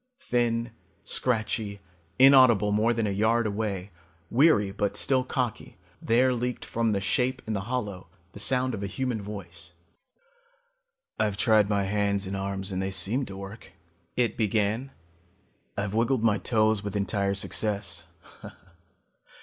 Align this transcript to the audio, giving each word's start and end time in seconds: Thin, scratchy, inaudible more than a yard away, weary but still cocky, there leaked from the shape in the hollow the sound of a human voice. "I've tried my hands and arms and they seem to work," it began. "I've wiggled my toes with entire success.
Thin, 0.23 0.71
scratchy, 1.03 1.79
inaudible 2.17 2.71
more 2.71 2.91
than 2.91 3.05
a 3.05 3.11
yard 3.11 3.45
away, 3.45 3.91
weary 4.31 4.71
but 4.71 4.97
still 4.97 5.23
cocky, 5.23 5.77
there 6.01 6.33
leaked 6.33 6.65
from 6.65 6.91
the 6.91 6.99
shape 6.99 7.39
in 7.45 7.53
the 7.53 7.65
hollow 7.69 8.07
the 8.33 8.39
sound 8.39 8.73
of 8.73 8.81
a 8.81 8.87
human 8.87 9.21
voice. 9.21 9.73
"I've 11.19 11.37
tried 11.37 11.69
my 11.69 11.83
hands 11.83 12.25
and 12.25 12.35
arms 12.35 12.71
and 12.71 12.81
they 12.81 12.89
seem 12.89 13.27
to 13.27 13.37
work," 13.37 13.73
it 14.15 14.37
began. 14.37 14.89
"I've 15.77 15.93
wiggled 15.93 16.23
my 16.23 16.39
toes 16.39 16.81
with 16.83 16.95
entire 16.95 17.35
success. 17.35 18.05